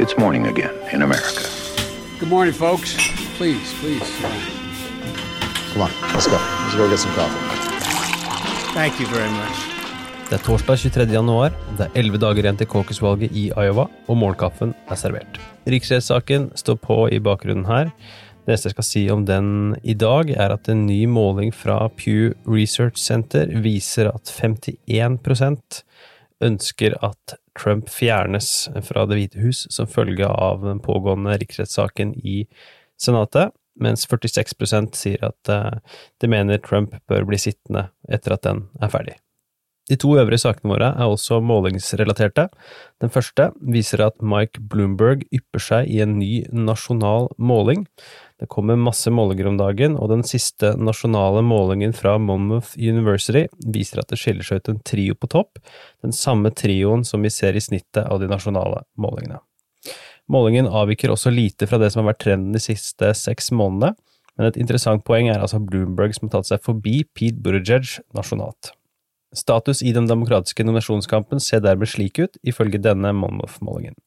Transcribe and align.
It's 0.00 0.16
morning 0.16 0.46
again 0.46 0.72
in 0.94 1.02
America. 1.02 1.44
Good 2.18 2.30
morning, 2.30 2.54
folks. 2.54 2.96
Please, 3.36 3.68
please. 3.80 4.08
Come 5.72 5.82
on, 5.82 5.90
let's 6.14 6.26
go. 6.26 6.38
Let's 6.40 6.74
go 6.74 6.88
get 6.88 6.98
some 6.98 7.12
coffee. 7.12 7.42
Thank 8.72 8.98
you 9.00 9.06
very 9.06 9.28
much. 9.28 9.58
Det 10.30 10.38
er 10.38 10.44
torsdag 10.46 10.78
23. 10.78 11.04
januar, 11.12 11.52
det 11.76 11.84
er 11.84 12.00
elleve 12.00 12.20
dager 12.22 12.40
igjen 12.46 12.56
til 12.56 12.70
caucus-valget 12.72 13.36
i 13.36 13.50
Iowa, 13.50 13.90
og 14.08 14.16
morgenkaffen 14.16 14.72
er 14.88 14.96
servert. 14.96 15.36
Riksrettssaken 15.68 16.48
står 16.56 16.80
på 16.80 16.96
i 17.12 17.20
bakgrunnen 17.20 17.68
her. 17.68 17.92
Det 18.46 18.54
eneste 18.54 18.70
jeg 18.70 18.76
skal 18.78 18.88
si 18.88 19.04
om 19.12 19.28
den 19.28 19.76
i 19.84 19.92
dag, 19.92 20.32
er 20.32 20.56
at 20.56 20.72
en 20.72 20.86
ny 20.86 21.02
måling 21.12 21.52
fra 21.52 21.76
Pew 21.92 22.32
Research 22.48 22.96
Center 22.96 23.52
viser 23.52 24.08
at 24.14 24.32
51% 24.32 25.84
ønsker 26.40 26.96
at 27.04 27.36
Trump 27.60 27.90
fjernes 27.92 28.68
fra 28.86 29.06
Det 29.06 29.18
hvite 29.18 29.40
hus 29.44 29.66
som 29.72 29.88
følge 29.90 30.28
av 30.28 30.64
den 30.64 30.80
pågående 30.84 31.36
riksrettssaken 31.40 32.14
i 32.24 32.44
Senatet, 33.00 33.54
mens 33.80 34.04
46 34.08 34.54
sier 34.96 35.24
at 35.24 35.48
eh, 35.48 35.80
de 36.20 36.28
mener 36.28 36.60
Trump 36.60 36.96
bør 37.08 37.24
bli 37.28 37.38
sittende 37.40 37.88
etter 38.08 38.36
at 38.36 38.44
den 38.44 38.66
er 38.80 38.92
ferdig. 38.92 39.16
De 39.90 39.96
to 39.98 40.12
øvrige 40.20 40.44
sakene 40.44 40.70
våre 40.70 40.92
er 40.92 41.10
også 41.10 41.40
målingsrelaterte. 41.42 42.46
Den 43.02 43.10
første 43.10 43.48
viser 43.74 44.04
at 44.04 44.20
Mike 44.22 44.62
Bloomberg 44.70 45.24
ypper 45.34 45.62
seg 45.64 45.90
i 45.90 45.98
en 46.04 46.18
ny 46.20 46.44
nasjonal 46.54 47.26
måling. 47.38 47.88
Det 48.40 48.48
kommer 48.48 48.78
masse 48.80 49.10
målinger 49.12 49.50
om 49.50 49.58
dagen, 49.60 49.98
og 50.00 50.08
den 50.08 50.22
siste 50.24 50.72
nasjonale 50.80 51.42
målingen 51.44 51.92
fra 51.92 52.14
Monmouth 52.16 52.72
University 52.80 53.44
viser 53.68 54.00
at 54.00 54.08
det 54.08 54.16
skiller 54.16 54.46
seg 54.46 54.62
ut 54.62 54.70
en 54.72 54.80
trio 54.80 55.16
på 55.18 55.28
topp, 55.28 55.60
den 56.00 56.14
samme 56.16 56.48
trioen 56.56 57.04
som 57.04 57.20
vi 57.20 57.32
ser 57.32 57.56
i 57.56 57.60
snittet 57.60 58.06
av 58.06 58.22
de 58.22 58.30
nasjonale 58.30 58.86
målingene. 58.96 59.42
Målingen 60.30 60.70
avviker 60.70 61.12
også 61.12 61.32
lite 61.34 61.68
fra 61.68 61.80
det 61.82 61.90
som 61.92 62.04
har 62.04 62.14
vært 62.14 62.24
trenden 62.24 62.56
de 62.56 62.64
siste 62.64 63.12
seks 63.18 63.52
månedene, 63.52 63.92
men 64.38 64.48
et 64.48 64.56
interessant 64.62 65.04
poeng 65.04 65.28
er 65.28 65.42
altså 65.42 65.60
Bloomberg 65.60 66.14
som 66.16 66.30
har 66.30 66.38
tatt 66.38 66.48
seg 66.48 66.62
forbi 66.64 67.02
Pete 67.12 67.42
Buttigieg 67.44 67.98
nasjonalt. 68.16 68.72
Status 69.36 69.82
i 69.84 69.92
den 69.92 70.08
demokratiske 70.08 70.64
nominasjonskampen 70.64 71.42
ser 71.44 71.60
dermed 71.62 71.90
slik 71.92 72.18
ut, 72.22 72.38
ifølge 72.40 72.80
denne 72.80 73.12
Monmouth-målingen. 73.14 73.98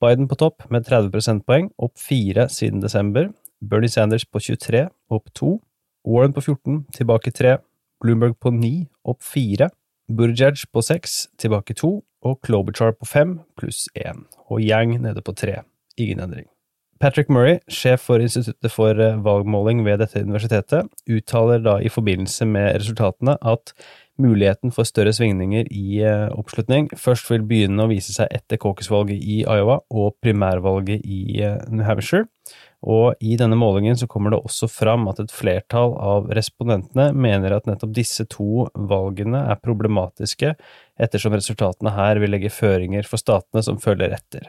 Biden 0.00 0.30
på 0.30 0.38
topp 0.40 0.64
med 0.72 0.86
30 0.88 1.12
prosentpoeng, 1.12 1.68
opp 1.76 2.00
fire 2.00 2.48
siden 2.52 2.80
desember. 2.80 3.28
Bernie 3.60 3.88
Sanders 3.88 4.24
på 4.24 4.40
23, 4.40 4.88
opp 5.10 5.32
2. 5.34 5.60
Warren 6.06 6.32
på 6.32 6.40
14, 6.40 6.84
tilbake 6.94 7.30
3. 7.30 7.56
Bloomberg 8.04 8.36
på 8.40 8.50
9, 8.50 8.86
opp 9.04 9.22
4. 9.22 9.70
Burjaj 10.08 10.66
på 10.72 10.82
6, 10.82 11.16
tilbake 11.38 11.74
2. 11.74 11.94
Og 12.26 12.40
Klobuchar 12.42 12.92
på 12.92 13.06
5, 13.06 13.38
pluss 13.58 13.86
1. 13.94 14.26
Og 14.50 14.60
Yang 14.60 15.00
nede 15.02 15.22
på 15.22 15.32
3. 15.32 15.62
Ingen 15.96 16.20
endring. 16.20 16.46
Patrick 17.00 17.28
Murray, 17.28 17.58
sjef 17.68 18.06
for 18.08 18.22
Instituttet 18.24 18.72
for 18.72 18.96
eh, 19.00 19.18
valgmåling 19.20 19.82
ved 19.84 20.00
dette 20.00 20.22
universitetet, 20.24 20.88
uttaler 21.12 21.60
da 21.60 21.76
i 21.84 21.92
forbindelse 21.92 22.46
med 22.48 22.78
resultatene 22.78 23.34
at 23.44 23.74
muligheten 24.16 24.72
for 24.72 24.88
større 24.88 25.12
svingninger 25.12 25.68
i 25.68 26.00
eh, 26.00 26.30
oppslutning 26.32 26.88
først 26.96 27.28
vil 27.28 27.44
begynne 27.44 27.84
å 27.84 27.90
vise 27.90 28.14
seg 28.16 28.32
etter 28.32 28.60
caucus-valget 28.62 29.20
i 29.20 29.42
Iowa 29.44 29.82
og 29.92 30.16
primærvalget 30.24 31.04
i 31.04 31.42
eh, 31.44 31.60
New 31.68 31.84
Hampshire. 31.84 32.24
Og 32.86 33.18
i 33.18 33.34
denne 33.38 33.58
målingen 33.58 33.98
så 33.98 34.06
kommer 34.10 34.30
det 34.30 34.38
også 34.46 34.68
fram 34.70 35.08
at 35.10 35.18
et 35.22 35.32
flertall 35.34 35.96
av 35.98 36.28
respondentene 36.36 37.08
mener 37.18 37.56
at 37.56 37.66
nettopp 37.66 37.96
disse 37.96 38.28
to 38.30 38.68
valgene 38.78 39.40
er 39.50 39.58
problematiske, 39.58 40.52
ettersom 41.02 41.34
resultatene 41.34 41.96
her 41.96 42.22
vil 42.22 42.30
legge 42.36 42.52
føringer 42.54 43.08
for 43.08 43.18
statene 43.18 43.64
som 43.66 43.80
følger 43.82 44.14
etter. 44.14 44.46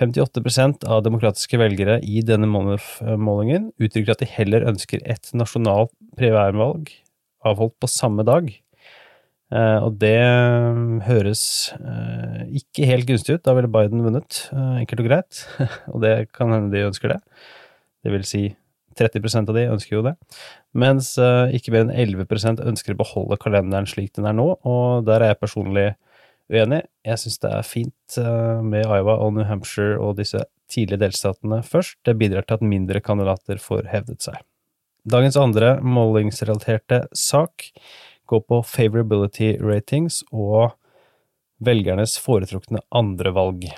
58% 0.00 0.82
av 0.90 1.04
demokratiske 1.06 1.58
velgere 1.60 2.00
i 2.02 2.24
denne 2.26 2.48
målingen 2.50 3.70
uttrykker 3.78 4.16
at 4.16 4.24
de 4.24 4.30
heller 4.32 4.66
ønsker 4.66 5.04
et 5.06 5.30
nasjonalt 5.38 5.94
primærvalg 6.18 6.90
avholdt 7.46 7.76
på 7.78 7.90
samme 7.90 8.24
dag, 8.26 8.48
og 9.84 9.98
det 10.00 10.16
mm, 10.16 11.00
høres 11.04 11.44
eh, 11.76 12.44
ikke 12.60 12.88
helt 12.88 13.08
gunstig 13.08 13.36
ut. 13.36 13.44
Da 13.44 13.54
ville 13.56 13.70
Biden 13.70 14.04
vunnet, 14.04 14.46
eh, 14.54 14.80
enkelt 14.82 15.02
og 15.02 15.08
greit. 15.10 15.42
og 15.92 16.00
det 16.04 16.14
kan 16.32 16.54
hende 16.54 16.72
de 16.72 16.86
ønsker 16.88 17.12
det. 17.12 17.20
Det 18.04 18.14
vil 18.14 18.24
si 18.28 18.44
30% 18.98 19.50
av 19.50 19.58
de 19.58 19.66
ønsker 19.74 19.96
jo 19.98 20.04
det. 20.06 20.14
Mens 20.78 21.14
ikke 21.18 21.72
mer 21.74 21.88
enn 21.88 21.94
11 22.14 22.62
ønsker 22.62 22.94
å 22.94 23.00
beholde 23.00 23.38
kalenderen 23.42 23.88
slik 23.90 24.12
den 24.14 24.28
er 24.30 24.36
nå, 24.38 24.52
og 24.62 25.06
der 25.08 25.24
er 25.24 25.32
jeg 25.32 25.40
personlig 25.40 25.86
uenig. 26.52 26.84
Jeg 27.02 27.22
syns 27.24 27.40
det 27.42 27.50
er 27.56 27.66
fint 27.66 28.18
med 28.62 28.86
Iowa 28.86 29.16
og 29.24 29.34
New 29.34 29.46
Hampshire 29.48 29.98
og 29.98 30.20
disse 30.20 30.44
tidlige 30.70 31.02
delstatene 31.02 31.58
først. 31.66 31.98
Det 32.06 32.14
bidrar 32.20 32.46
til 32.46 32.60
at 32.60 32.66
mindre 32.70 33.02
kandidater 33.02 33.58
får 33.58 33.90
hevdet 33.90 34.22
seg. 34.28 34.38
Dagens 35.10 35.36
andre 35.36 35.74
målingsrelaterte 35.82 37.02
sak 37.18 37.66
gå 38.30 38.40
på 38.40 38.60
favorability 38.66 39.54
ratings 39.62 40.22
og 40.32 40.74
velgernes 41.64 42.16
foretrukne 42.20 42.82
andrevalg. 42.94 43.68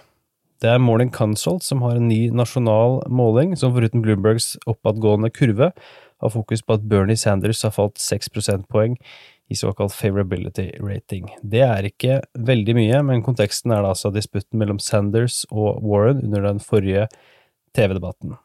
Det 0.63 0.71
er 0.73 0.81
Morning 0.81 1.11
Consult 1.13 1.67
som 1.67 1.83
har 1.85 1.99
en 1.99 2.09
ny 2.09 2.31
nasjonal 2.33 3.03
måling, 3.13 3.53
som 3.61 3.75
foruten 3.75 4.01
Bloombergs 4.05 4.55
oppadgående 4.65 5.29
kurve 5.35 5.73
har 6.23 6.33
fokus 6.33 6.63
på 6.65 6.79
at 6.79 6.87
Bernie 6.89 7.19
Sanders 7.21 7.61
har 7.67 7.75
falt 7.77 8.01
6 8.01 8.33
prosentpoeng 8.33 8.97
i 9.53 9.59
såkalt 9.59 9.93
favorability 9.95 10.71
rating. 10.81 11.29
Det 11.43 11.61
er 11.67 11.91
ikke 11.91 12.23
veldig 12.49 12.79
mye, 12.79 13.03
men 13.05 13.23
konteksten 13.27 13.75
er 13.75 13.85
da 13.85 13.93
altså 13.93 14.11
disputten 14.15 14.59
mellom 14.59 14.81
Sanders 14.83 15.45
og 15.53 15.85
Warren 15.85 16.25
under 16.25 16.49
den 16.49 16.63
forrige 16.63 17.07
TV-debatten. 17.77 18.39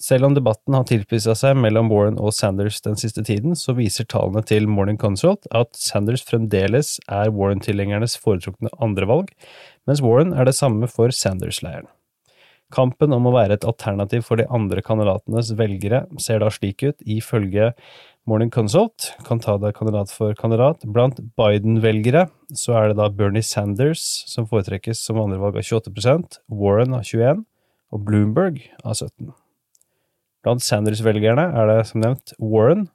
Selv 0.00 0.24
om 0.24 0.32
debatten 0.32 0.72
har 0.72 0.86
tilpissa 0.88 1.34
seg 1.36 1.58
mellom 1.60 1.90
Warren 1.92 2.16
og 2.16 2.32
Sanders 2.32 2.78
den 2.80 2.96
siste 2.96 3.20
tiden, 3.26 3.52
så 3.52 3.74
viser 3.76 4.06
tallene 4.08 4.40
til 4.48 4.64
Morning 4.64 4.96
Consult 5.00 5.44
at 5.52 5.76
Sanders 5.76 6.22
fremdeles 6.24 6.94
er 7.04 7.28
Warren-tilhengernes 7.36 8.16
foretrukne 8.22 8.72
andrevalg, 8.80 9.28
mens 9.84 10.00
Warren 10.00 10.32
er 10.32 10.48
det 10.48 10.56
samme 10.56 10.88
for 10.88 11.12
Sanders-leiren. 11.12 11.90
Kampen 12.72 13.12
om 13.12 13.28
å 13.28 13.34
være 13.34 13.58
et 13.58 13.66
alternativ 13.66 14.24
for 14.24 14.40
de 14.40 14.46
andre 14.48 14.80
kandidatenes 14.86 15.50
velgere 15.58 16.06
ser 16.22 16.40
da 16.40 16.48
slik 16.54 16.80
ut, 16.86 16.96
ifølge 17.04 17.74
Morning 18.30 18.52
Consult, 18.54 19.10
kan 19.26 19.42
ta 19.42 19.58
det 19.60 19.74
kandidat 19.76 20.14
for 20.14 20.32
kandidat. 20.38 20.86
Blant 20.88 21.20
Biden-velgere 21.36 22.28
så 22.56 22.78
er 22.78 22.88
det 22.88 23.00
da 23.02 23.10
Bernie 23.12 23.44
Sanders 23.44 24.06
som 24.30 24.48
foretrekkes 24.48 25.04
som 25.04 25.20
andrevalg 25.20 25.60
av 25.60 25.66
28% 25.66 26.40
Warren 26.48 26.96
av 26.96 27.04
21 27.04 27.44
og 27.90 28.04
Bloomberg 28.08 28.64
av 28.80 28.96
17 28.96 29.34
Blant 30.40 30.62
Sanders-velgerne 30.64 31.42
er 31.52 31.66
det 31.68 31.80
som 31.90 32.00
nevnt 32.00 32.32
Warren 32.40 32.86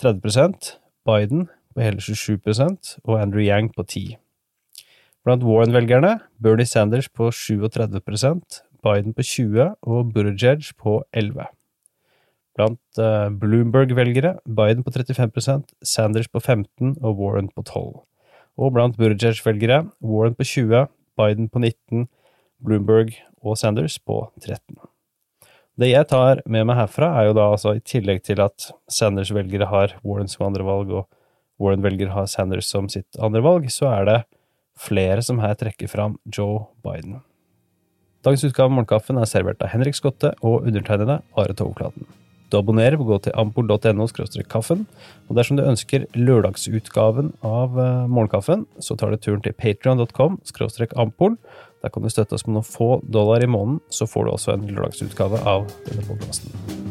30% 0.00 0.76
Biden 1.04 1.48
på 1.74 1.84
hele 1.84 2.00
27% 2.00 2.94
og 3.04 3.18
Andrew 3.20 3.44
Yang 3.44 3.74
på 3.76 3.84
10 3.84 4.16
Blant 5.24 5.44
Warren-velgerne 5.44 6.14
Bernie 6.42 6.66
Sanders 6.66 7.08
på 7.08 7.28
37% 7.28 8.62
Biden 8.82 9.14
på 9.14 9.22
20 9.22 9.74
og 9.82 10.14
Buttigieg 10.14 10.72
på 10.80 11.02
11 11.12 11.44
Blant 12.56 12.80
uh, 12.98 13.28
Bloomberg-velgere 13.28 14.38
Biden 14.44 14.84
på 14.84 14.90
35% 14.96 15.76
Sanders 15.82 16.28
på 16.28 16.40
15 16.40 16.96
og 17.02 17.20
Warren 17.20 17.52
på 17.52 17.62
12 17.62 18.00
Og 18.56 18.72
blant 18.72 18.96
Buttigieg-velgere 18.96 19.84
Warren 20.00 20.34
på 20.34 20.44
20 20.44 20.86
Biden 21.20 21.48
på 21.48 21.58
19 21.58 22.08
Bloomberg 22.64 23.12
og 23.42 23.58
Sanders 23.58 23.98
på 23.98 24.24
13 24.40 24.81
det 25.80 25.88
jeg 25.88 26.08
tar 26.10 26.42
med 26.44 26.66
meg 26.68 26.76
herfra, 26.76 27.08
er 27.16 27.30
jo 27.30 27.36
da 27.38 27.48
altså, 27.54 27.76
i 27.78 27.84
tillegg 27.86 28.22
til 28.26 28.42
at 28.44 28.68
Sanders 28.92 29.32
velgere 29.32 29.70
har 29.70 29.96
Warren 30.04 30.28
som 30.28 30.46
andrevalg, 30.50 30.92
og 30.92 31.62
Warren 31.62 31.84
velger 31.84 32.12
har 32.12 32.28
Sanders 32.28 32.68
som 32.68 32.90
sitt 32.92 33.20
andrevalg, 33.22 33.70
så 33.72 33.88
er 33.92 34.08
det 34.08 34.18
flere 34.78 35.22
som 35.24 35.40
her 35.40 35.56
trekker 35.58 35.88
fram 35.88 36.18
Joe 36.28 36.66
Biden. 36.84 37.20
Dagens 38.22 38.44
utgave 38.46 38.68
av 38.68 38.74
Morgenkaffen 38.76 39.18
er 39.18 39.26
servert 39.26 39.62
av 39.64 39.72
Henrik 39.72 39.96
Skotte 39.98 40.34
og 40.46 40.68
undertegnede 40.68 41.22
Are 41.38 41.56
Tovklaten. 41.58 42.06
Du 42.52 42.58
abonnerer 42.58 42.98
ved 43.00 43.06
å 43.06 43.14
gå 43.14 43.18
til 43.24 43.36
ampol.no 43.40 44.06
kaffen, 44.52 44.84
og 45.26 45.36
dersom 45.38 45.56
du 45.56 45.64
ønsker 45.64 46.04
lørdagsutgaven 46.12 47.32
av 47.40 47.78
eh, 47.80 48.06
Morgenkaffen, 48.12 48.66
så 48.76 48.94
tar 49.00 49.10
du 49.10 49.16
turen 49.16 49.40
til 49.40 49.56
patrion.com 49.56 50.36
ampol 51.00 51.38
der 51.82 51.90
kan 51.90 52.04
du 52.04 52.12
støtte 52.12 52.38
oss 52.38 52.46
med 52.46 52.58
noen 52.58 52.68
få 52.68 52.92
dollar 53.02 53.42
i 53.42 53.50
måneden, 53.50 53.82
så 53.90 54.06
får 54.10 54.24
du 54.24 54.32
også 54.36 54.54
en 54.54 54.70
lørdagsutgave 54.70 55.42
av 55.42 55.66
denne 55.88 56.06
podkasten. 56.06 56.81